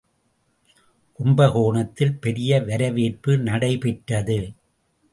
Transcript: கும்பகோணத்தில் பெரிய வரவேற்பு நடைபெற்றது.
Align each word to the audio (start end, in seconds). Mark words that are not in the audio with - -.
கும்பகோணத்தில் 1.19 2.15
பெரிய 2.19 2.61
வரவேற்பு 2.61 3.37
நடைபெற்றது. 3.37 4.39